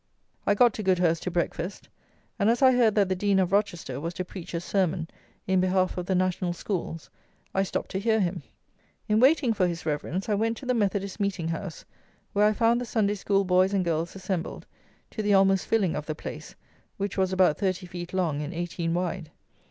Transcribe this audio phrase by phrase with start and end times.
[0.47, 1.87] I got to Goudhurst to breakfast,
[2.39, 5.07] and as I heard that the Dean of Rochester was to preach a sermon
[5.45, 7.11] in behalf of the National Schools,
[7.53, 8.41] I stopped to hear him.
[9.07, 11.85] In waiting for his Reverence I went to the Methodist Meeting house,
[12.33, 14.65] where I found the Sunday School boys and girls assembled,
[15.11, 16.55] to the almost filling of the place,
[16.97, 19.29] which was about thirty feet long and eighteen wide.